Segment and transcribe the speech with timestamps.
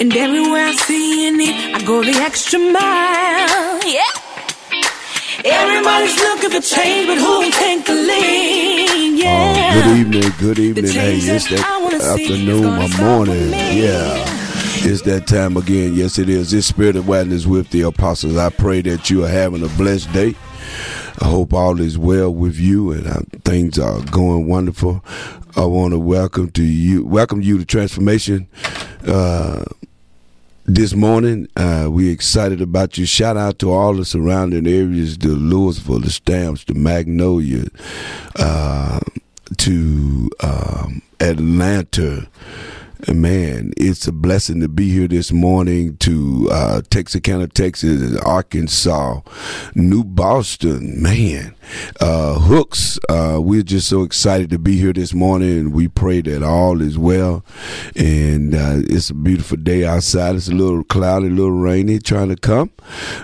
[0.00, 3.80] And everywhere I see need, I go the extra mile.
[3.86, 4.02] Yeah.
[5.44, 9.18] Everybody's looking for change, but who'll take the lead?
[9.18, 9.72] Yeah.
[9.74, 10.90] Oh, good evening, good evening.
[10.90, 13.50] Hey, it's that afternoon, my morning.
[13.50, 14.24] Yeah.
[14.82, 15.92] It's that time again.
[15.92, 16.50] Yes, it is.
[16.50, 18.38] This Spirit Awareness with the apostles.
[18.38, 20.34] I pray that you are having a blessed day.
[21.20, 25.04] I hope all is well with you and uh, things are going wonderful.
[25.56, 28.48] I want to welcome to you, welcome you to Transformation.
[29.06, 29.64] Uh,
[30.74, 31.48] this morning.
[31.56, 33.04] Uh, we're excited about you.
[33.04, 37.66] Shout out to all the surrounding areas, the Lewisville, the Stamps, the Magnolia,
[38.36, 39.00] uh,
[39.58, 42.28] to um, Atlanta,
[43.08, 49.20] man, it's a blessing to be here this morning to uh, Texarkana, Texas, Arkansas,
[49.74, 51.54] New Boston, man,
[52.00, 52.98] uh, Hooks.
[53.08, 56.80] Uh, we're just so excited to be here this morning, and we pray that all
[56.80, 57.44] is well.
[57.96, 60.36] And uh, it's a beautiful day outside.
[60.36, 62.70] It's a little cloudy, a little rainy, trying to come,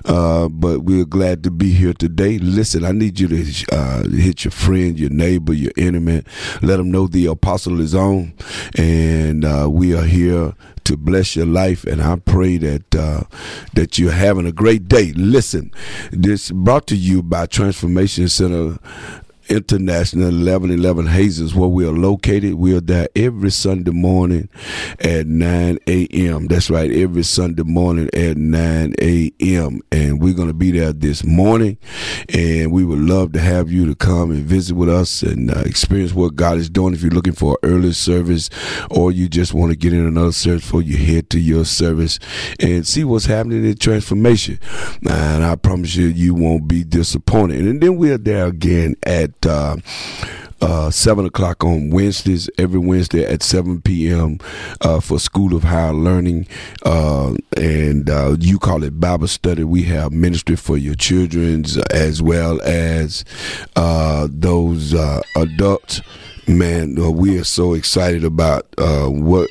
[0.05, 2.39] uh, but we're glad to be here today.
[2.39, 6.23] Listen, I need you to uh, hit your friend, your neighbor, your enemy,
[6.63, 8.35] let them know the apostle is on,
[8.77, 10.55] and uh, we are here
[10.87, 13.25] to bless your life, and I pray that uh,
[13.75, 15.13] that you're having a great day.
[15.13, 15.73] Listen,
[16.13, 18.79] this brought to you by Transformation Center
[19.49, 22.55] International 1111 Hazes, where we are located.
[22.55, 24.49] We are there every Sunday morning
[25.01, 26.47] at 9 a.m.
[26.47, 29.81] That's right, every Sunday morning at 9 a.m.
[29.93, 31.79] And we're going to be there this morning.
[32.29, 35.61] And we would love to have you to come and visit with us and uh,
[35.61, 36.95] experience what God is doing.
[36.95, 38.51] If you're looking for an early service
[38.91, 42.19] or you just want to get in another service before you head to your service
[42.61, 44.59] and see what's happening in transformation.
[45.09, 47.61] And I promise you, you won't be disappointed.
[47.67, 49.77] And then we're there again at uh,
[50.61, 54.39] uh, 7 o'clock on Wednesdays, every Wednesday at 7 p.m.
[54.81, 56.47] Uh, for School of Higher Learning.
[56.85, 59.65] Uh, and uh, you call it Bible study.
[59.65, 63.25] We have ministry for your children's as well as
[63.77, 66.01] uh, those uh, adults.
[66.49, 69.51] Man, we are so excited about what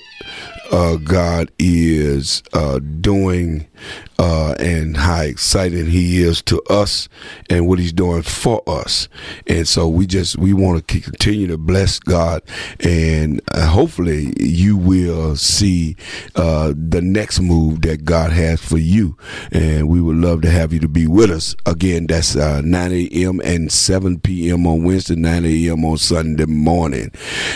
[0.71, 2.41] God is
[3.01, 3.67] doing
[4.17, 7.09] uh, and how exciting he is to us
[7.49, 9.09] and what he's doing for us.
[9.47, 12.41] And so we just we want to continue to bless God,
[12.79, 15.95] and uh, hopefully you will see
[16.35, 19.17] uh, the next move that God has for you.
[19.51, 22.07] And we would love to have you to be with us again.
[22.07, 23.41] That's uh, 9 a.m.
[23.43, 24.65] and 7 p.m.
[24.65, 25.85] on Wednesday, 9 a.m.
[25.85, 27.11] on Sunday morning.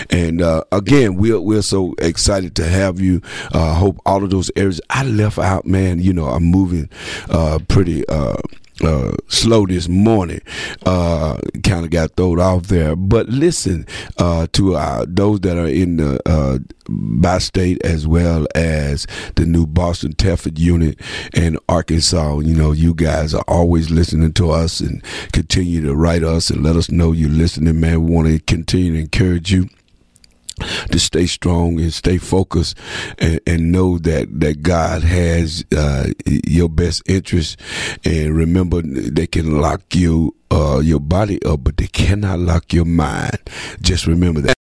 [0.09, 3.21] And uh, again, we're we're so excited to have you.
[3.53, 5.99] Uh, hope all of those areas I left out, man.
[5.99, 6.89] You know, I'm moving
[7.29, 8.37] uh, pretty uh,
[8.81, 10.41] uh, slow this morning.
[10.85, 12.95] Uh, kind of got thrown off there.
[12.95, 13.85] But listen
[14.17, 19.05] uh, to uh, those that are in the uh, Bi-State as well as
[19.35, 20.99] the new Boston Telford unit
[21.33, 22.39] and Arkansas.
[22.39, 26.63] You know, you guys are always listening to us and continue to write us and
[26.63, 28.05] let us know you're listening, man.
[28.05, 29.69] We want to continue to encourage you
[30.91, 32.77] to stay strong and stay focused
[33.17, 37.59] and, and know that that God has uh, your best interest.
[38.05, 42.85] And remember they can lock you uh, your body up, but they cannot lock your
[42.85, 43.39] mind.
[43.81, 44.55] Just remember that.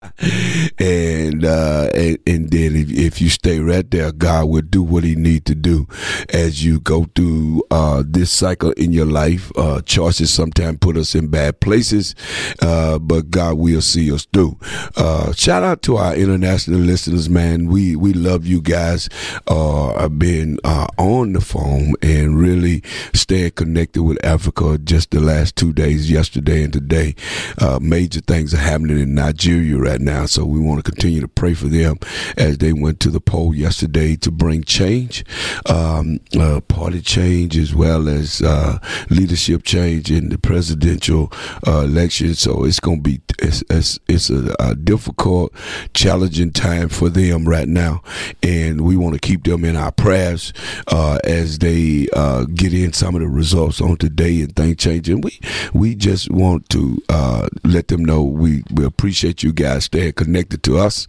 [0.78, 5.04] And, uh, and, and then if, if you stay right there, God will do what
[5.04, 5.86] he need to do
[6.32, 9.50] as you go through, uh, this cycle in your life.
[9.56, 12.14] Uh, choices sometimes put us in bad places,
[12.60, 14.58] uh, but God will see us through.
[14.96, 17.66] Uh, shout out to our international listeners, man.
[17.66, 19.08] We, we love you guys,
[19.48, 22.82] uh, I've been, uh, on the phone and really
[23.14, 27.14] staying connected with Africa just the last two days, yesterday and today.
[27.58, 31.28] Uh, major things are happening in Nigeria right now, so we want to continue to
[31.28, 31.96] pray for them
[32.36, 35.24] as they went to the poll yesterday to bring change,
[35.66, 38.78] um, uh, party change, as well as uh,
[39.10, 41.32] leadership change in the presidential
[41.66, 42.34] uh, election.
[42.34, 45.52] So it's going to be it's, it's, it's a, a, difficult,
[45.94, 48.02] challenging time for them right now,
[48.42, 50.52] and we want to keep them in our prayers
[50.88, 55.20] uh, as they uh, get in some of the results on today and things changing.
[55.20, 55.38] We
[55.72, 60.62] we just want to uh, let them know we, we appreciate you guys staying connected
[60.64, 61.06] to us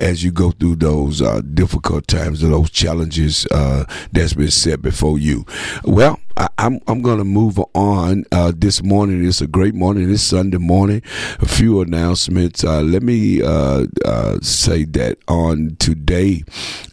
[0.00, 4.82] as you go through those uh, difficult times or those challenges uh, that's been set
[4.82, 5.44] before you.
[5.84, 9.26] Well, I, am I'm, to move on uh, this morning.
[9.26, 10.08] It's a great morning.
[10.08, 11.02] It's Sunday morning.
[11.40, 12.62] A few announcements.
[12.62, 16.44] Uh, let me uh, uh say that on today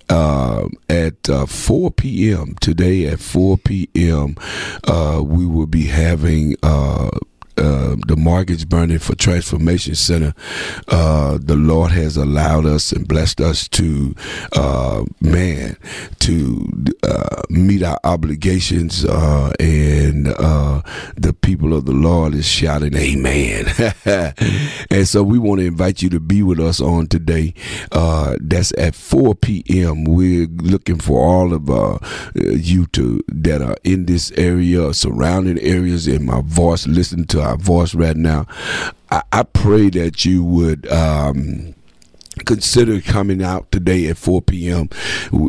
[0.10, 2.56] uh, at uh, 4 p.m.
[2.60, 4.36] today at 4 p.m.
[5.24, 6.56] we will be having
[7.58, 10.34] uh, the mortgage burning for Transformation Center,
[10.88, 14.14] uh, the Lord has allowed us and blessed us to,
[14.54, 15.78] uh, man,
[16.20, 16.68] to
[17.04, 23.66] uh, meet our obligations, uh, and the people of the Lord is shouting Amen.
[24.92, 27.54] and so we want to invite you to be with us on today.
[27.92, 30.04] that's at 4 p.m.
[30.04, 32.02] We're looking for all of
[32.36, 37.58] you to that are in this area, surrounding areas, in my voice, listen to our
[37.58, 38.46] voice right now.
[39.12, 40.88] I, I pray that you would.
[40.92, 41.76] Um,
[42.46, 44.90] consider coming out today at 4 p.m.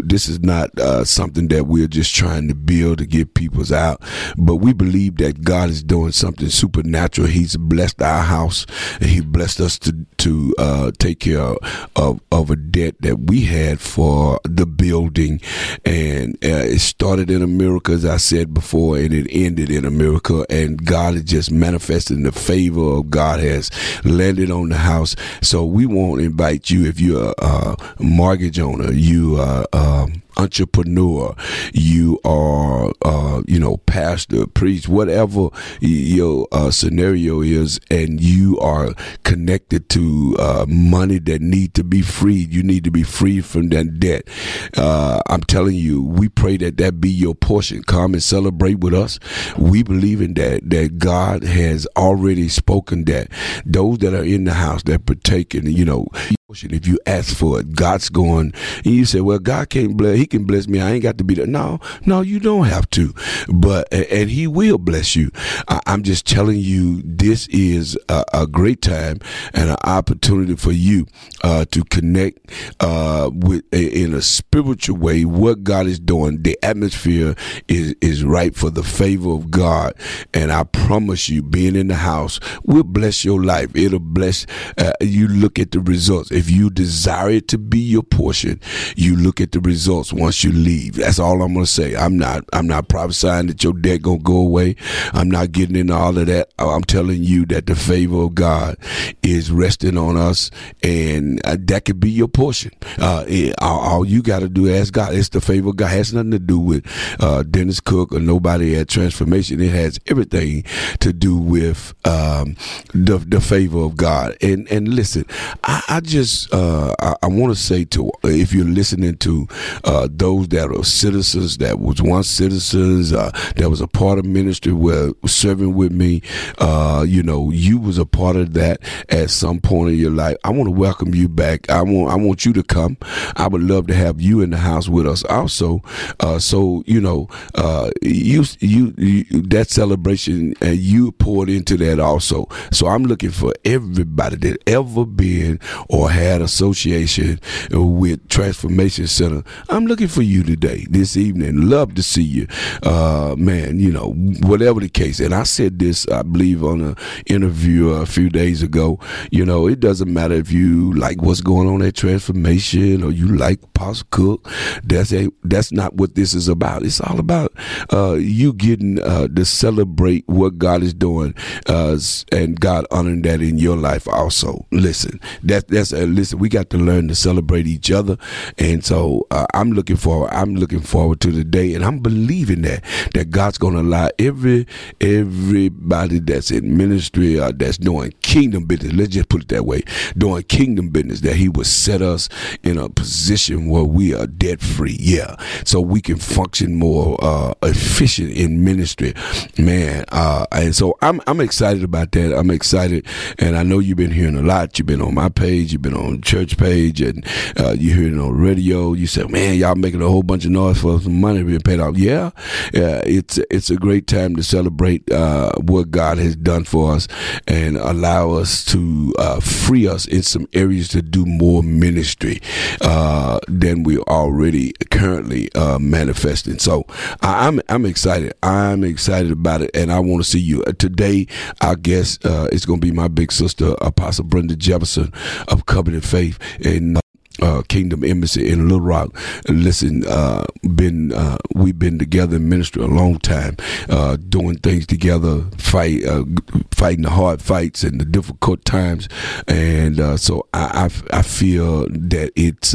[0.05, 4.03] This is not uh, something that we're just trying to build to get people's out,
[4.37, 7.29] but we believe that God is doing something supernatural.
[7.29, 8.67] He's blessed our house,
[9.00, 11.55] and He blessed us to to uh, take care
[11.97, 15.41] of of a debt that we had for the building,
[15.85, 20.44] and uh, it started in America, as I said before, and it ended in America.
[20.50, 23.71] And God is just manifesting the favor of God has
[24.05, 25.17] landed on the house.
[25.43, 30.23] So we want to invite you you if you're a, mortgage owner, you are um,
[30.37, 31.34] entrepreneur,
[31.73, 35.49] you are, uh, you know, pastor, priest, whatever
[35.81, 38.94] your uh, scenario is, and you are
[39.25, 42.52] connected to uh, money that need to be freed.
[42.52, 44.29] You need to be freed from that debt.
[44.76, 47.82] Uh, I'm telling you, we pray that that be your portion.
[47.82, 49.19] Come and celebrate with us.
[49.56, 53.29] We believe in that, that God has already spoken that
[53.64, 56.08] those that are in the house that partake in, you know,
[56.48, 58.54] if you ask for it, God's going,
[58.84, 60.81] and you say, well, God can't bless, he can bless me.
[60.81, 61.44] I ain't got to be there.
[61.44, 63.12] No, no, you don't have to,
[63.48, 65.32] but, and he will bless you.
[65.66, 69.19] I, am just telling you, this is a, a, great time
[69.54, 71.08] and an opportunity for you,
[71.43, 72.38] uh, to connect,
[72.78, 76.43] uh, with, in a spiritual way, what God is doing.
[76.43, 77.34] The atmosphere
[77.66, 79.94] is, is right for the favor of God.
[80.32, 83.75] And I promise you, being in the house will bless your life.
[83.75, 84.46] It'll bless,
[84.78, 88.61] uh, you look at the results if you desire it to be your portion,
[88.97, 90.94] you look at the results once you leave.
[90.97, 91.97] That's all I'm gonna say.
[91.97, 94.77] I'm not I'm not prophesying that your debt gonna go away.
[95.12, 96.50] I'm not getting into all of that.
[96.59, 98.77] I'm telling you that the favor of God
[99.23, 100.50] is resting on us,
[100.83, 102.73] and uh, that could be your portion.
[102.99, 103.25] Uh,
[103.61, 105.15] all, all, you got to do is ask God.
[105.15, 105.93] It's the favor of God.
[105.93, 106.85] It has nothing to do with
[107.21, 109.61] uh, Dennis Cook or nobody at Transformation.
[109.61, 110.65] It has everything
[111.00, 112.56] to do with um,
[112.94, 114.37] the the favor of God.
[114.43, 115.25] And and listen,
[115.65, 119.46] I, I just uh, I, I want to say to if you're listening to
[119.84, 124.25] uh, those that are citizens that was once citizens uh, that was a part of
[124.25, 126.23] ministry where serving with me,
[126.58, 130.37] uh, you know, you was a part of that at some point in your life.
[130.44, 131.69] I want to welcome you back.
[131.70, 132.96] I want I want you to come.
[133.37, 135.82] I would love to have you in the house with us also.
[136.20, 142.00] Uh, so you know, uh, you, you, you that celebration and you poured into that
[142.00, 142.49] also.
[142.72, 147.39] So I'm looking for everybody that ever been or had association
[147.71, 149.43] with Transformation Center.
[149.69, 151.69] I'm looking for you today, this evening.
[151.69, 152.47] Love to see you.
[152.83, 155.21] Uh, man, you know, whatever the case.
[155.21, 156.97] And I said this, I believe, on an
[157.27, 158.99] interview a few days ago.
[159.31, 163.29] You know, it doesn't matter if you like what's going on at Transformation or you
[163.29, 164.49] like Apostle Cook.
[164.83, 166.82] That's a that's not what this is about.
[166.82, 167.53] It's all about
[167.93, 171.35] uh, you getting uh, to celebrate what God is doing
[171.67, 171.99] uh,
[172.32, 174.67] and God honoring that in your life also.
[174.70, 176.39] Listen, that that's uh, listen.
[176.39, 178.17] We got to learn to celebrate each other,
[178.58, 180.31] and so uh, I'm looking forward.
[180.32, 182.84] I'm looking forward to the day, and I'm believing that
[183.15, 184.67] that God's going to allow every
[185.01, 188.93] everybody that's in ministry or that's doing kingdom business.
[188.93, 189.82] Let's just put it that way,
[190.17, 191.20] doing kingdom business.
[191.20, 192.29] That He will set us
[192.63, 194.96] in a position where we are debt free.
[194.98, 199.15] Yeah, so we can function more uh, efficient in ministry,
[199.58, 200.05] man.
[200.10, 202.36] Uh, and so I'm I'm excited about that.
[202.36, 203.06] I'm excited,
[203.39, 204.79] and I know you've been hearing a lot.
[204.79, 205.72] You've been on my page.
[205.72, 207.26] You've been on church page, and
[207.58, 208.93] uh, you hear it on radio.
[208.93, 211.81] You say, "Man, y'all making a whole bunch of noise for some money being paid
[211.81, 212.31] off." Yeah,
[212.72, 213.03] yeah.
[213.05, 217.08] It's it's a great time to celebrate uh, what God has done for us
[217.46, 222.41] and allow us to uh, free us in some areas to do more ministry
[222.81, 226.58] uh, than we already currently uh, manifesting.
[226.58, 226.84] So
[227.22, 228.34] I'm, I'm excited.
[228.43, 231.26] I'm excited about it, and I want to see you today.
[231.60, 235.12] I guess uh, is going to be my big sister, Apostle Brenda Jefferson
[235.48, 236.98] of Covenant Faith, and
[237.43, 239.16] uh, Kingdom Embassy in Little Rock.
[239.48, 243.56] Listen, uh, been uh, we've been together in ministry a long time,
[243.88, 246.24] uh, doing things together, fight, uh,
[246.70, 249.08] fighting the hard fights and the difficult times,
[249.48, 252.74] and uh, so I, I, I feel that it's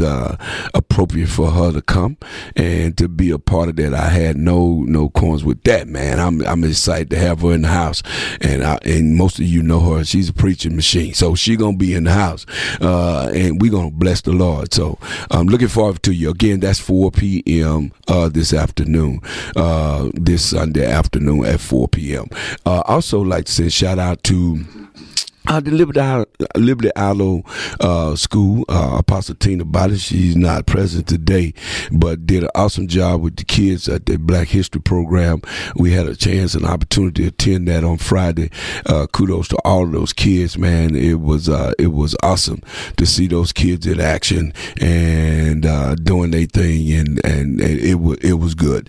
[0.74, 2.16] appropriate for her to come
[2.56, 3.94] and to be a part of that.
[3.94, 6.20] I had no no corns with that, man.
[6.20, 8.02] I'm I'm excited to have her in the house,
[8.40, 10.04] and I, and most of you know her.
[10.04, 12.46] She's a preaching machine, so she gonna be in the house,
[12.80, 14.51] and we gonna bless the Lord.
[14.70, 14.98] So
[15.30, 16.30] I'm looking forward to you.
[16.30, 17.92] Again, that's 4 p.m.
[18.08, 19.20] Uh, this afternoon,
[19.56, 22.28] uh, this Sunday afternoon at 4 p.m.
[22.66, 24.64] Uh, also, like to say shout out to
[25.48, 26.00] uh, the Liberty,
[26.56, 27.42] Liberty-Eylau
[27.80, 31.52] uh, School, uh, Apostle Tina Body, she's not present today,
[31.90, 35.42] but did an awesome job with the kids at the Black History Program.
[35.74, 38.50] We had a chance and opportunity to attend that on Friday.
[38.86, 40.94] Uh, kudos to all of those kids, man.
[40.94, 42.62] It was uh, it was awesome
[42.96, 47.96] to see those kids in action and uh, doing their thing, and, and, and it
[47.96, 48.88] was it was good.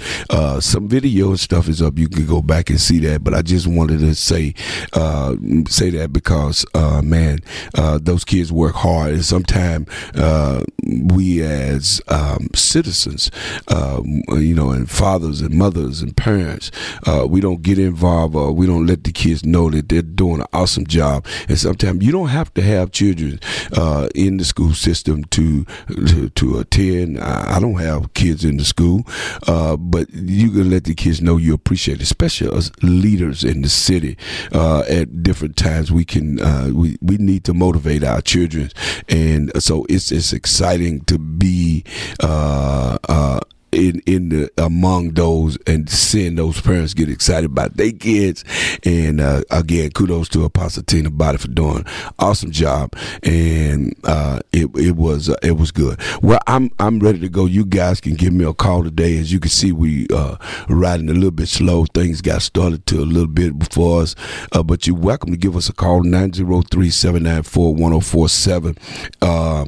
[0.60, 1.98] some video and stuff is up.
[1.98, 4.54] You can go back and see that, but I just wanted to say
[4.94, 7.40] say that because because uh, man,
[7.76, 13.32] uh, those kids work hard, and sometimes uh, we as um, citizens,
[13.70, 16.70] um, you know, and fathers and mothers and parents,
[17.08, 20.48] uh, we don't get involved we don't let the kids know that they're doing an
[20.54, 21.26] awesome job.
[21.48, 23.40] And sometimes you don't have to have children
[23.74, 25.66] uh, in the school system to
[26.08, 27.20] to, to attend.
[27.20, 29.04] I, I, don't have kids in the school,
[29.48, 33.62] uh, but you can let the kids know you appreciate, it, especially as leaders in
[33.62, 34.18] the city.
[34.52, 38.72] at different times, we can uh, we we need to motivate our children,
[39.10, 41.84] and so it's it's exciting to be
[42.22, 43.40] uh, uh,
[43.74, 48.44] in in the among those and seeing those parents get excited about their kids.
[48.86, 51.86] And uh, again, kudos to Apostle Tina Body for doing
[52.20, 56.00] awesome job, and uh, it it was uh, it was good.
[56.22, 57.46] Well, I'm I'm ready to go.
[57.46, 59.18] You guys can give me a call today.
[59.18, 60.36] As you can see, we uh,
[60.70, 61.86] riding a little bit slow.
[61.86, 64.16] Things got started to a little bit before us,
[64.52, 68.78] uh, but you're welcome to give us a call 903-794-1047.
[69.22, 69.66] Uh,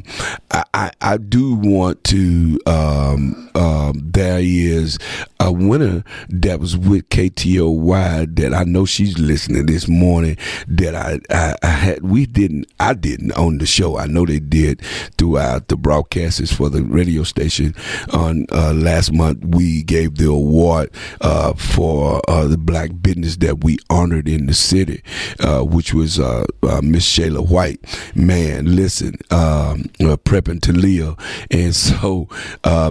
[0.51, 2.59] I, I, I do want to.
[2.65, 4.99] Um, um, there is
[5.39, 10.37] a winner that was with KTOY that I know she's listening this morning.
[10.67, 13.97] That I, I, I had we didn't I didn't on the show.
[13.97, 14.81] I know they did
[15.17, 17.75] throughout the broadcasts for the radio station.
[18.13, 23.63] On uh, last month, we gave the award uh, for uh, the black business that
[23.63, 25.01] we honored in the city,
[25.39, 27.79] uh, which was uh, uh, Miss Shayla White.
[28.15, 29.83] Man, listen, um,
[30.25, 31.15] prepping to live,
[31.51, 32.27] and so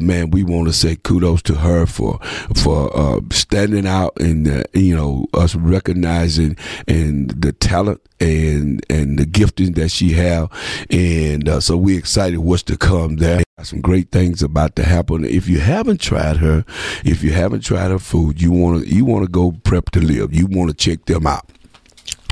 [0.01, 2.19] man, we want to say kudos to her for
[2.55, 6.57] for uh, standing out and uh, you know us recognizing
[6.87, 10.51] and the talent and and the gifting that she have,
[10.91, 13.43] and uh, so we're excited what's to come there.
[13.63, 15.25] Some great things about to happen.
[15.25, 16.65] If you haven't tried her,
[17.05, 20.01] if you haven't tried her food, you want to you want to go prep to
[20.01, 20.35] live.
[20.35, 21.49] You want to check them out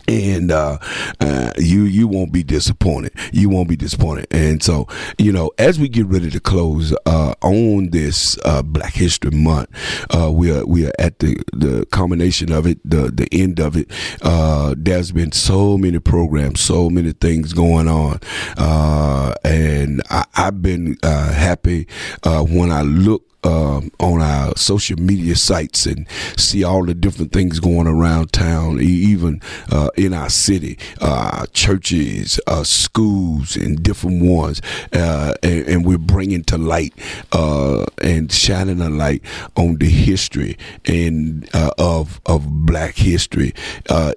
[0.09, 0.79] and uh,
[1.21, 3.13] uh, you you won't be disappointed.
[3.33, 4.27] You won't be disappointed.
[4.31, 8.95] And so, you know, as we get ready to close uh, on this uh, Black
[8.95, 9.71] History Month,
[10.15, 13.77] uh, we are we are at the the culmination of it, the the end of
[13.77, 13.91] it.
[14.23, 18.21] Uh, there's been so many programs, so many things going on,
[19.45, 21.87] and I, have been happy
[22.25, 26.07] when I look um, on our social media sites and
[26.37, 32.41] see all the different things going around town, even uh, in our city, uh, churches,
[32.47, 34.61] uh, schools, and different ones,
[34.93, 36.95] uh, and, and, we're bringing to light
[37.33, 39.21] uh, and shining a light
[39.57, 43.53] on the history and uh, of of Black history.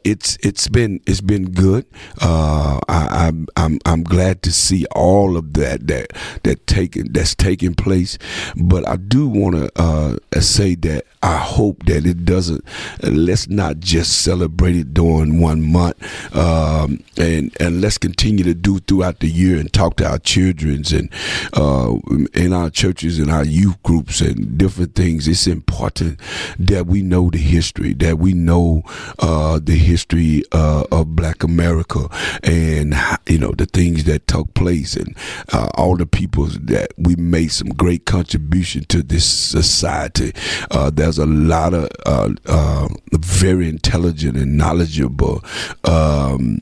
[0.03, 1.86] it's it's been it's been good.
[2.22, 6.13] I, I'm I'm I'm glad to see all of that that
[6.44, 8.20] that taking that's taking place,
[8.55, 12.63] but I do do want to uh, say that I hope that it doesn't.
[13.01, 15.95] let's not just celebrate it during one month,
[16.36, 20.91] um, and and let's continue to do throughout the year and talk to our childrens
[20.91, 21.10] and
[21.53, 21.95] uh,
[22.34, 25.29] in our churches and our youth groups and different things.
[25.29, 26.19] It's important
[26.60, 28.84] that we know the history, that we know
[29.19, 32.10] uh, the history uh, of Black America,
[32.43, 32.93] and
[33.27, 35.15] you know the things that took place and
[35.53, 40.34] uh, all the people that we made some great contribution to this society.
[40.72, 45.44] Uh, there's a lot of uh, uh, very intelligent and knowledgeable.
[45.84, 46.60] Um,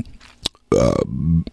[0.76, 1.04] uh,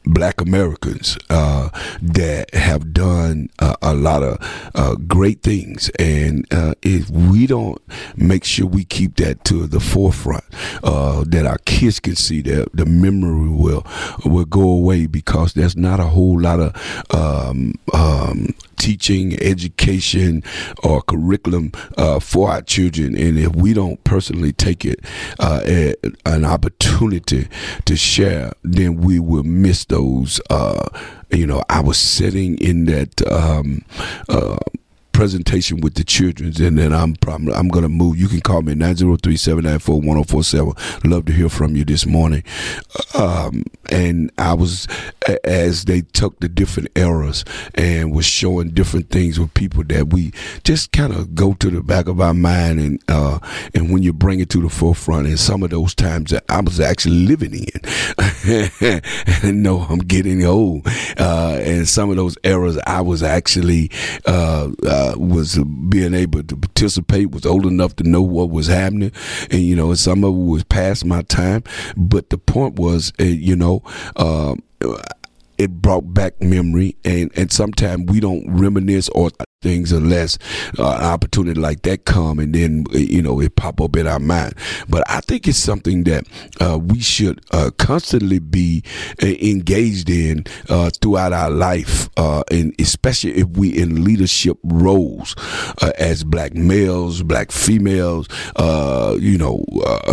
[0.05, 1.69] black Americans uh,
[2.01, 4.39] that have done uh, a lot of
[4.75, 7.81] uh, great things, and uh, if we don't
[8.17, 10.45] make sure we keep that to the forefront,
[10.83, 13.87] uh, that our kids can see that the memory will
[14.25, 20.43] will go away because there's not a whole lot of um, um, teaching, education,
[20.83, 23.15] or curriculum uh, for our children.
[23.15, 25.05] And if we don't personally take it
[25.39, 25.61] uh,
[26.25, 27.47] an opportunity
[27.85, 30.41] to share, then we will miss those.
[30.49, 30.89] Uh,
[31.31, 33.85] you know, I was sitting in that um,
[34.29, 34.57] uh,
[35.13, 38.17] presentation with the children, and then I'm probably I'm gonna move.
[38.17, 41.11] You can call me 903-794-1047.
[41.11, 42.43] Love to hear from you this morning.
[43.15, 44.87] Um, and I was
[45.45, 47.45] as they took the different eras
[47.75, 50.33] and was showing different things with people that we
[50.65, 53.39] just kind of go to the back of our mind, and uh,
[53.75, 56.61] and when you bring it to the forefront, and some of those times that I
[56.61, 59.03] was actually living in,
[59.43, 60.87] and know I'm getting old,
[61.19, 63.91] uh, and some of those eras I was actually.
[64.27, 69.13] Uh, uh was being able to participate, was old enough to know what was happening,
[69.51, 71.63] and you know, some of it was past my time.
[71.97, 73.80] But the point was, uh, you know.
[74.17, 74.55] Uh,
[75.59, 76.97] it brought back memory.
[77.05, 79.31] And and sometimes we don't reminisce or
[79.63, 80.39] things unless
[80.79, 84.19] uh, an opportunity like that come and then you know it pop up in our
[84.19, 84.55] mind.
[84.89, 86.25] But i think it's something that
[86.61, 88.83] uh, we should uh, constantly be
[89.23, 95.37] uh, engaged in uh, throughout our life uh, and especially if we in leadership roles
[95.99, 98.29] as black males black females
[99.21, 99.63] you know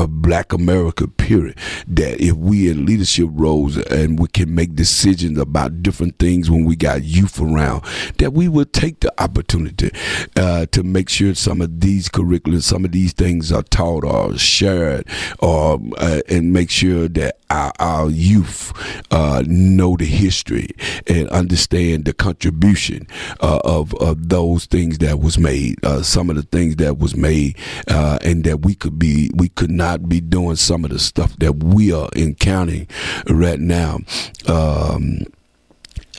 [0.09, 1.57] black america period.
[1.87, 6.65] That if we in leadership roles and we can make decisions about different things when
[6.65, 7.83] we got youth around
[8.17, 9.91] that we would take the opportunity opportunity
[10.35, 14.35] uh, to make sure some of these curriculums, some of these things are taught or
[14.37, 15.07] shared,
[15.39, 18.73] or uh, and make sure that our, our youth
[19.11, 20.69] uh, know the history
[21.05, 23.07] and understand the contribution
[23.39, 25.83] uh, of, of those things that was made.
[25.85, 29.49] Uh, some of the things that was made, uh, and that we could be, we
[29.49, 32.87] could not be doing some of the stuff that we are encountering
[33.29, 33.99] right now.
[34.47, 35.25] Um,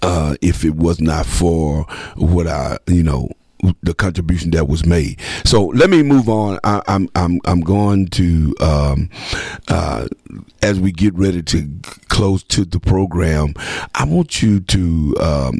[0.02, 1.84] uh, if it was not for
[2.16, 3.30] what I, you know,
[3.82, 5.20] the contribution that was made.
[5.44, 6.58] So let me move on.
[6.64, 9.10] I, am I'm, I'm I'm going to um,
[9.68, 10.06] uh,
[10.62, 11.68] as we get ready to
[12.08, 13.54] close to the program.
[13.94, 15.16] I want you to.
[15.20, 15.58] Um,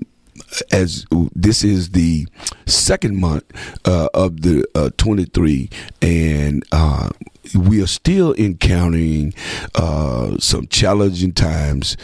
[0.70, 2.26] as this is the
[2.66, 3.44] second month
[3.86, 5.70] uh, of the uh, 23
[6.02, 7.10] and uh,
[7.54, 9.32] we are still encountering
[9.74, 11.96] uh, some challenging times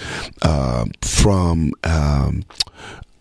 [0.42, 2.44] uh, from um,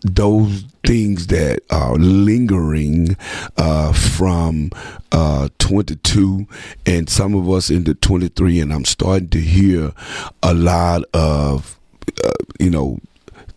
[0.02, 3.16] those things that are lingering
[3.56, 4.70] uh, from
[5.12, 6.46] uh, 22
[6.84, 9.92] and some of us into 23 and i'm starting to hear
[10.42, 11.78] a lot of
[12.22, 12.98] uh, you know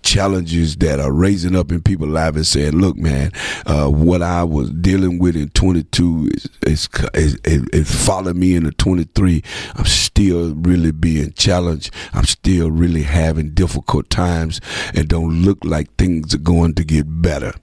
[0.03, 3.31] challenges that are raising up in people's lives and saying, "Look, man,
[3.65, 8.55] uh, what I was dealing with in 22 is is, is, is, is following me
[8.55, 9.43] into 23.
[9.75, 11.93] I'm still really being challenged.
[12.13, 14.61] I'm still really having difficult times,
[14.93, 17.53] and don't look like things are going to get better.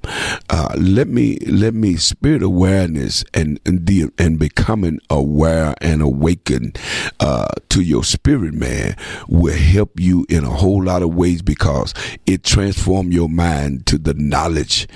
[0.50, 6.78] Uh, let me let me spirit awareness and and, the, and becoming aware and awakened
[7.20, 8.96] uh, to your spirit, man,
[9.28, 11.94] will help you in a whole lot of ways because
[12.26, 14.88] it it transform your mind to the knowledge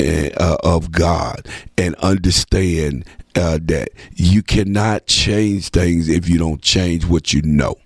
[0.00, 3.04] uh, of God and understand
[3.36, 7.76] uh, that you cannot change things if you don't change what you know.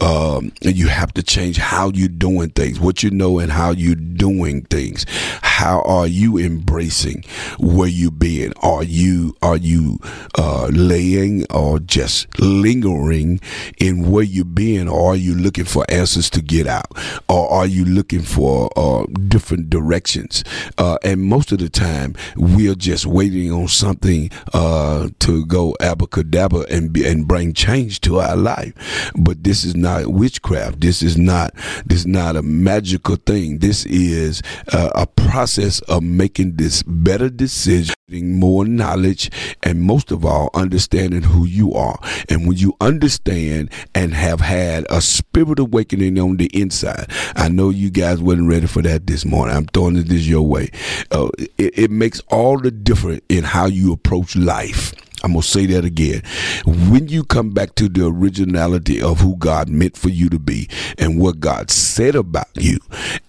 [0.00, 3.70] Um, and you have to change how you're doing things, what you know, and how
[3.70, 5.06] you're doing things.
[5.42, 7.24] How are you embracing
[7.58, 8.52] where you being?
[8.62, 9.98] Are you are you
[10.36, 13.40] uh, laying or just lingering
[13.78, 16.86] in where you being, or are you looking for answers to get out,
[17.28, 20.44] or are you looking for uh, different directions?
[20.78, 24.30] Uh, and most of the time, we're just waiting on something.
[24.52, 28.74] Uh, uh, to go abracadabra and and bring change to our life.
[29.16, 30.80] But this is not witchcraft.
[30.80, 31.54] This is not
[31.86, 33.60] this is not a magical thing.
[33.60, 34.42] This is
[34.72, 39.30] uh, a process of making this better decision, more knowledge,
[39.62, 41.98] and most of all, understanding who you are.
[42.28, 47.70] And when you understand and have had a spirit awakening on the inside, I know
[47.70, 49.56] you guys wasn't ready for that this morning.
[49.56, 50.70] I'm throwing this your way.
[51.10, 54.92] Uh, it, it makes all the difference in how you approach life life.
[55.22, 56.22] I'm going to say that again.
[56.66, 60.68] When you come back to the originality of who God meant for you to be
[60.98, 62.78] and what God said about you,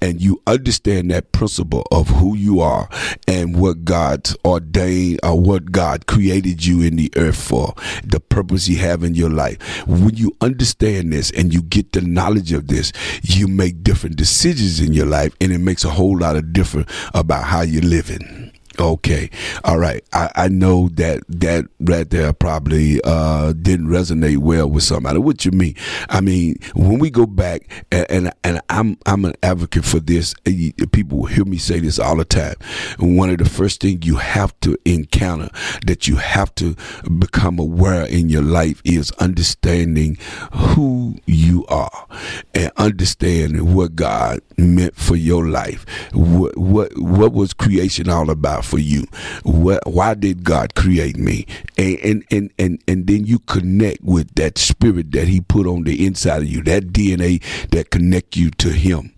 [0.02, 2.90] and you understand that principle of who you are
[3.30, 8.66] and what God ordained or what God created you in the earth for, the purpose
[8.66, 9.88] He have in your life.
[9.88, 14.82] When you understand this and you get the knowledge of this, you make different decisions
[14.82, 18.45] in your life, and it makes a whole lot of difference about how you're living.
[18.80, 19.30] Okay,
[19.64, 20.04] all right.
[20.12, 25.20] I, I know that that right there probably uh, didn't resonate well with somebody.
[25.20, 25.76] What you mean?
[26.10, 30.34] I mean, when we go back, and and, and I'm I'm an advocate for this.
[30.92, 32.56] People hear me say this all the time.
[33.00, 35.50] One of the first things you have to encounter
[35.86, 36.76] that you have to
[37.20, 40.18] become aware in your life is understanding
[40.52, 42.08] who you are
[42.54, 45.86] and understanding what God meant for your life.
[46.14, 48.65] What what what was creation all about?
[48.66, 49.06] For you.
[49.44, 51.46] Why did God create me?
[51.78, 55.84] And, and, and, and, and then you connect with that spirit that he put on
[55.84, 59.14] the inside of you, that DNA that connect you to him.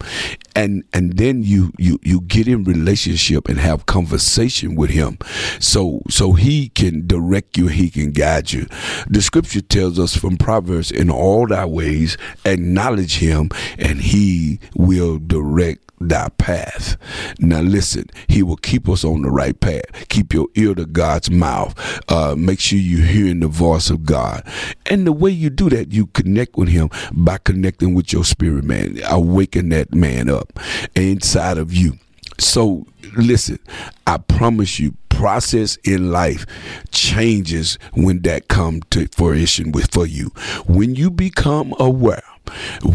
[0.56, 5.20] And, and then you, you, you get in relationship and have conversation with him.
[5.60, 7.68] So, so he can direct you.
[7.68, 8.68] He can guide you.
[9.08, 15.20] The scripture tells us from Proverbs in all thy ways, acknowledge him and he will
[15.20, 16.98] direct thy path.
[17.40, 19.86] Now listen, he will keep us on the right path.
[20.10, 21.76] Keep your ear to God's mouth.
[22.10, 24.44] Uh, make sure you're hearing the voice of God.
[24.86, 28.64] And the way you do that, you connect with him by connecting with your spirit
[28.64, 29.00] man.
[29.10, 30.60] Awaken that man up
[30.96, 31.98] inside of you.
[32.40, 33.60] So listen,
[34.06, 36.46] I promise you, process in life
[36.92, 40.28] changes when that come to fruition with for you.
[40.68, 42.24] When you become aware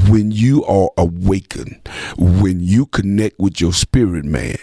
[0.09, 1.81] when you are awakened,
[2.19, 4.57] when you connect with your spirit man,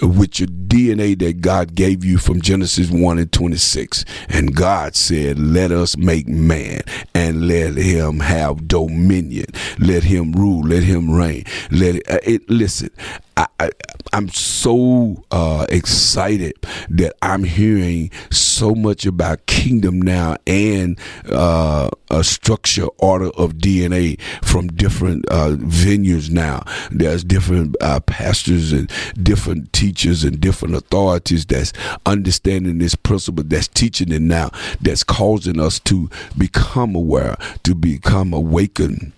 [0.00, 5.38] with your DNA that God gave you from Genesis 1 and 26, and God said,
[5.38, 6.82] Let us make man
[7.14, 9.46] and let him have dominion,
[9.78, 11.44] let him rule, let him reign.
[11.70, 12.90] Let it, uh, it listen,
[13.36, 13.70] I, I,
[14.16, 16.54] am so uh, excited
[16.88, 20.98] that I'm hearing so much about kingdom now and
[21.30, 26.62] uh, a structure order of DNA from different uh, venues now.
[26.90, 28.90] There's different uh, pastors and
[29.22, 31.72] different teachers and different authorities that's
[32.06, 34.50] understanding this principle, that's teaching it now,
[34.80, 39.12] that's causing us to become aware, to become awakened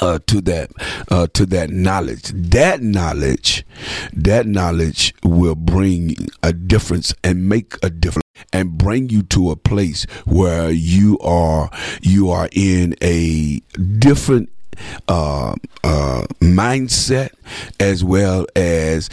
[0.00, 0.70] uh, to that
[1.10, 2.32] uh, to that knowledge.
[2.34, 3.64] That knowledge,
[4.12, 9.56] that knowledge will bring a difference and make a difference and bring you to a
[9.56, 11.70] place where you are
[12.02, 13.60] you are in a
[13.98, 14.50] different
[15.08, 15.54] uh,
[15.84, 17.30] uh, mindset
[17.80, 19.08] as well as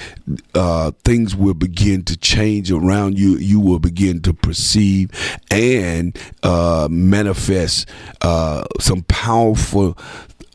[0.55, 3.37] uh, things will begin to change around you.
[3.37, 5.11] You will begin to perceive
[5.51, 7.87] and uh, manifest
[8.21, 9.97] uh, some powerful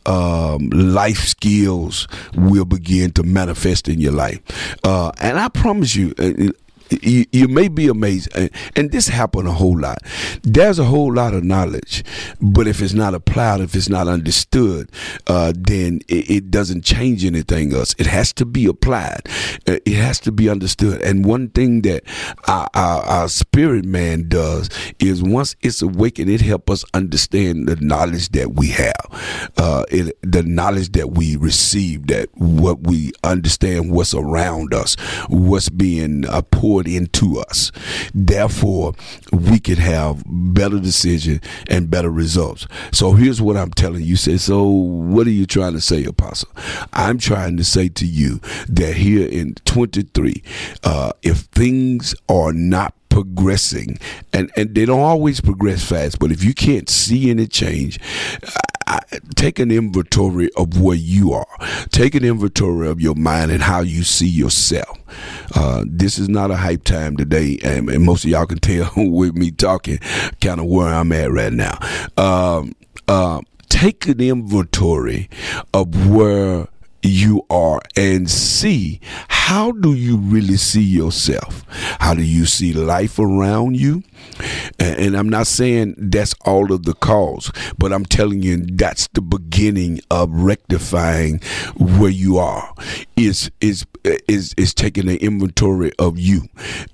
[0.09, 4.77] um, life skills will begin to manifest in your life.
[4.83, 6.51] Uh, and I promise you, uh,
[6.89, 8.49] you, you may be amazed, and,
[8.89, 9.99] this happen a whole lot.
[10.41, 12.03] There's a whole lot of knowledge,
[12.41, 14.91] but if it's not applied, if it's not understood,
[15.27, 17.93] uh, then it, it, doesn't change anything else.
[17.99, 19.21] It has to be applied.
[19.67, 21.01] Uh, it has to be understood.
[21.03, 22.03] And one thing that
[22.47, 27.75] our, our, our spirit man does is once it's awakened, it helps us understand the
[27.75, 33.91] knowledge that we have, uh, it, the knowledge that we receive, that what we understand,
[33.91, 34.95] what's around us,
[35.29, 37.71] what's being uh, poured poured into us.
[38.13, 38.93] Therefore,
[39.31, 42.67] we can have better decision and better results.
[42.91, 44.15] So here's what I'm telling you.
[44.15, 46.49] Say, so what are you trying to say, Apostle?
[46.93, 48.39] I'm trying to say to you
[48.69, 50.43] that here in 23,
[50.83, 53.97] uh, if things are not progressing
[54.31, 57.99] and and they don't always progress fast but if you can't see any change
[58.89, 58.99] I,
[59.35, 61.47] take an inventory of where you are.
[61.91, 64.97] Take an inventory of your mind and how you see yourself.
[65.55, 68.91] Uh, this is not a hype time today and, and, most of y'all can tell
[68.97, 69.97] with me talking
[70.41, 71.77] kind of where i'm at right now.
[72.17, 72.73] Um,
[73.07, 75.29] uh, take an inventory
[75.73, 76.67] of where
[77.01, 78.99] you are and see
[79.49, 81.65] how do you really see yourself?
[81.99, 84.03] How do you see life around you?
[84.77, 89.21] And I'm not saying that's all of the cause, but I'm telling you that's the
[89.21, 91.39] beginning of rectifying
[91.77, 92.73] where you are.
[93.15, 93.85] Is is
[94.27, 96.43] is is taking an inventory of you,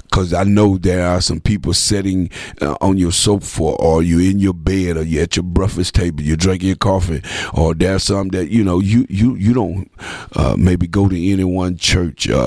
[0.04, 2.30] because I know there are some people sitting
[2.62, 6.24] uh, on your sofa, or you're in your bed, or you're at your breakfast table,
[6.24, 7.22] you're drinking your coffee,
[7.54, 9.92] or there's some that you know you you you don't
[10.36, 12.45] uh, maybe go to any one church, uh,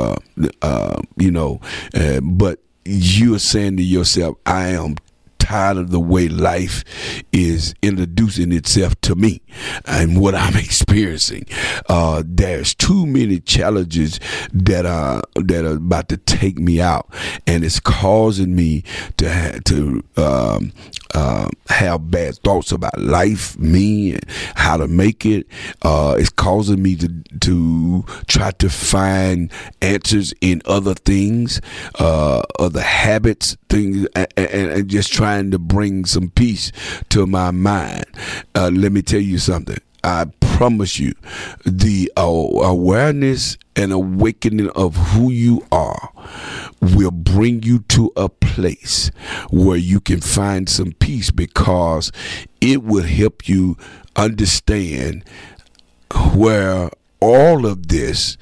[0.63, 1.61] uh you know,
[1.95, 4.97] uh, but you're saying to yourself, I am
[5.49, 6.85] tired of the way life
[7.33, 9.41] is introducing itself to me
[9.87, 11.47] and what I'm experiencing.
[11.89, 14.21] Uh, there's too many challenges
[14.53, 17.09] that are that are about to take me out,
[17.47, 18.85] and it's causing me
[19.17, 20.73] to to um,
[21.14, 25.47] uh, have bad thoughts about life, me, and how to make it.
[25.83, 27.09] Uh, it's causing me to
[27.40, 31.61] to try to find answers in other things,
[31.99, 36.73] uh, other habits, things, and, and, and, just trying to bring some peace
[37.11, 38.05] to my mind.
[38.55, 39.79] Uh, let me tell you something.
[40.05, 41.12] I promise you,
[41.64, 46.11] the awareness and awakening of who you are
[46.81, 49.11] will bring you to a place
[49.51, 52.11] where you can find some peace because
[52.61, 53.77] it will help you
[54.17, 55.25] understand
[56.35, 58.37] where all of this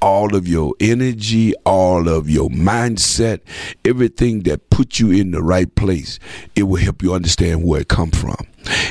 [0.00, 3.40] all of your energy, all of your mindset,
[3.84, 6.18] everything that puts you in the right place,
[6.54, 8.36] it will help you understand where it come from.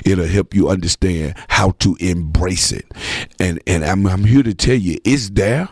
[0.06, 2.86] It'll help you understand how to embrace it.
[3.40, 5.70] And and I'm, I'm here to tell you it's there,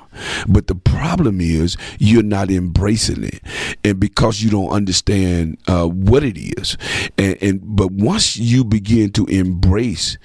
[0.47, 3.41] but the problem is you're not embracing it.
[3.83, 6.77] And because you don't understand uh, what it is.
[7.17, 10.17] And, and but once you begin to embrace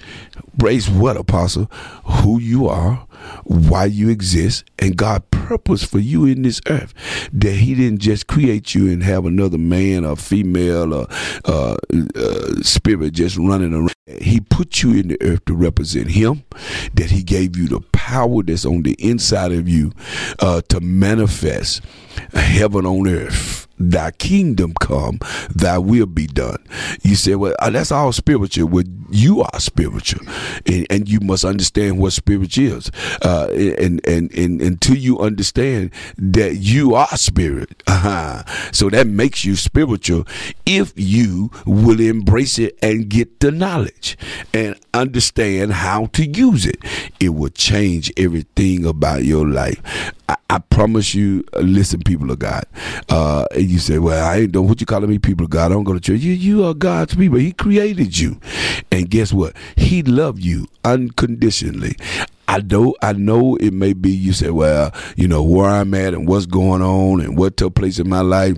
[0.53, 1.65] embrace what apostle
[2.03, 3.07] who you are
[3.43, 6.93] why you exist and God purpose for you in this earth.
[7.33, 11.07] That He didn't just create you and have another man or female or
[11.45, 11.77] uh,
[12.15, 13.93] uh, spirit just running around.
[14.21, 16.43] He put you in the earth to represent Him.
[16.93, 19.91] That He gave you the power that's on the inside of you
[20.39, 21.81] uh, to manifest
[22.33, 25.19] heaven on earth thy kingdom come,
[25.53, 26.63] thy will be done.
[27.01, 28.67] You say, well, uh, that's all spiritual.
[28.67, 30.25] Well, you are spiritual,
[30.65, 32.91] and, and you must understand what spirit is.
[33.21, 38.43] Uh, and, and, and until you understand that you are spirit, uh-huh.
[38.71, 40.27] so that makes you spiritual
[40.65, 44.17] if you will embrace it and get the knowledge
[44.53, 46.77] and understand how to use it.
[47.19, 49.81] It will change everything about your life.
[50.29, 52.65] I, I promise you, listen, people of God.
[53.09, 55.71] Uh, you say, well, I ain't doing what you calling me people of God.
[55.71, 56.19] I don't go to church.
[56.19, 57.39] You, you are God's people.
[57.39, 58.39] He created you.
[58.91, 59.55] And guess what?
[59.77, 61.95] He loved you unconditionally.
[62.47, 66.13] I know, I know it may be you say, well, you know, where I'm at
[66.13, 68.57] and what's going on and what took place in my life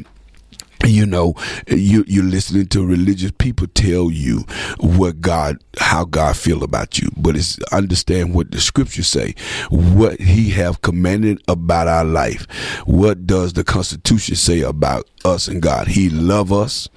[0.83, 1.35] you know
[1.67, 4.39] you you're listening to religious people tell you
[4.79, 7.09] what god how god feel about you.
[7.17, 9.35] But it's understand what the scriptures say.
[9.69, 12.45] What he have commanded about our life.
[12.85, 15.87] What does the constitution say about us and god?
[15.87, 16.89] He love us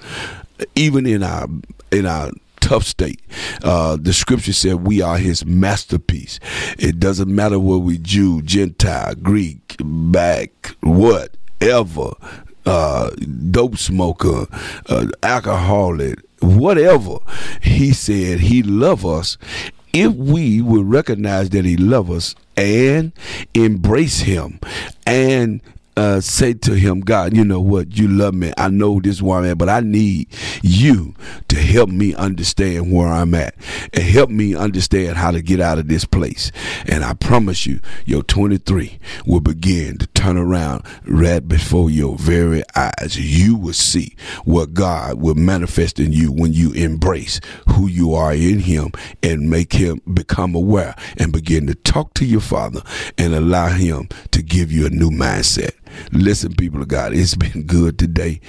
[0.75, 1.47] even in our
[1.91, 3.21] in our tough state.
[3.63, 6.41] Uh, the scripture said we are his masterpiece.
[6.79, 12.13] It doesn't matter whether we Jew, Gentile, Greek, back, whatever
[12.67, 13.11] uh,
[13.51, 14.47] dope smoker,
[14.89, 17.19] uh, alcoholic, whatever.
[17.63, 19.39] He said he love us
[19.93, 23.13] if we would recognize that he love us and
[23.55, 24.61] embrace him
[25.07, 25.63] and
[25.97, 27.97] uh, say to him, God, you know what?
[27.97, 28.53] You love me.
[28.59, 30.29] I know this where I'm at, but I need
[30.63, 31.15] you
[31.49, 33.55] to help me understand where I'm at
[33.95, 36.53] and help me understand how to get out of this place.
[36.87, 43.17] And I promise you, your 23 will begin turn around right before your very eyes.
[43.17, 48.35] You will see what God will manifest in you when you embrace who you are
[48.35, 48.91] in Him
[49.23, 52.83] and make Him become aware and begin to talk to your Father
[53.17, 55.71] and allow Him to give you a new mindset.
[56.11, 58.41] Listen, people of God, it's been good today.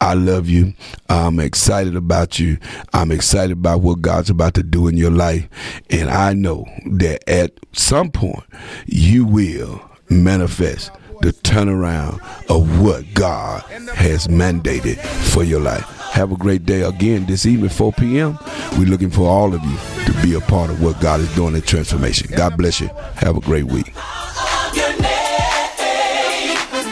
[0.00, 0.72] I love you.
[1.08, 2.58] I'm excited about you.
[2.92, 5.48] I'm excited about what God's about to do in your life.
[5.90, 8.44] And I know that at some point
[8.86, 10.92] you will manifest
[11.24, 13.62] the turnaround of what God
[13.94, 14.98] has mandated
[15.32, 15.84] for your life.
[16.12, 18.38] Have a great day again this evening, 4 p.m.
[18.72, 21.54] We're looking for all of you to be a part of what God is doing
[21.54, 22.28] in transformation.
[22.36, 22.88] God bless you.
[23.14, 23.94] Have a great week.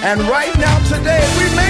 [0.02, 1.61] And right now, today, we.